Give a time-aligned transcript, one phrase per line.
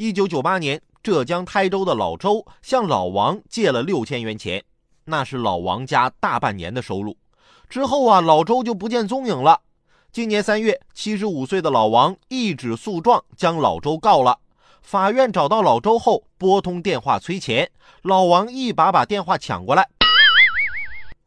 [0.00, 4.62] 一九九八年，浙江台州的老周向老王借了六千元钱，
[5.06, 7.16] 那是老王家大半年的收入。
[7.68, 9.60] 之后啊，老周就不见踪影了。
[10.12, 14.38] 今年三月，七十五岁的老王一纸诉状将老周告了。
[14.82, 17.68] 法院找到老周后，拨通电话催钱，
[18.02, 19.88] 老王一把把电话抢过来：“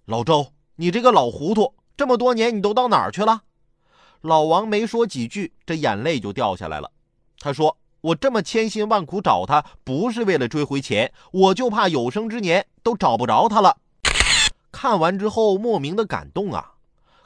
[0.08, 0.48] 老周，
[0.78, 3.42] 你这个老糊涂，这么多年你都到哪儿去了？”
[4.22, 6.90] 老王没说几句，这眼泪就掉下来了。
[7.38, 13.78] 他说：“我这么千辛万苦找他，不是为了追回钱，我就怕有生之年都找不着他了。”
[14.72, 16.72] 看完之后，莫名的感动啊！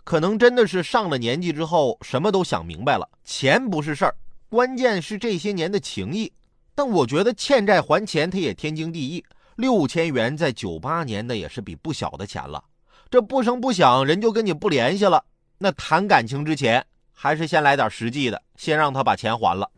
[0.03, 3.07] 可能真的是上了年纪之后，什么都想明白了。
[3.23, 4.15] 钱不是事儿，
[4.49, 6.31] 关键是这些年的情谊。
[6.75, 9.23] 但我觉得欠债还钱，他也天经地义。
[9.55, 12.61] 六千元在九八年那也是笔不小的钱了。
[13.09, 15.23] 这不声不响，人就跟你不联系了。
[15.57, 19.71] 那谈感情之前，还是先来点实际的，先让他把钱还了。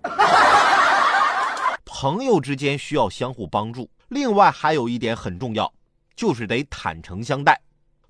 [1.99, 5.73] 朋友之间需要相互帮助，另外还有一点很重要。
[6.15, 7.59] 就是得坦诚相待。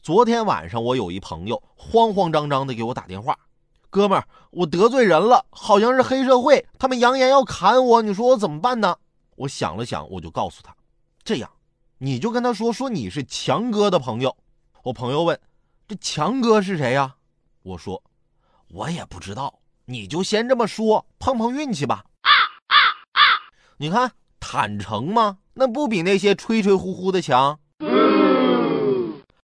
[0.01, 3.39] 昨天晚上我有一朋友慌慌张张的给我打电话，
[3.89, 8.93] 哥们儿，我得罪人了，好像是黑社会，他们扬言要砍我，你说我怎么办呢？
[9.37, 10.75] 我想了想，我就告诉他，
[11.23, 11.49] 这样，
[11.99, 14.35] 你就跟他说说你是强哥的朋友。
[14.83, 15.39] 我朋友问，
[15.87, 17.15] 这强哥是谁呀？
[17.63, 18.03] 我说，
[18.67, 22.03] 我也不知道，你就先这么说，碰碰运气吧。
[23.77, 25.37] 你看坦诚吗？
[25.53, 27.59] 那不比那些吹吹呼呼的强。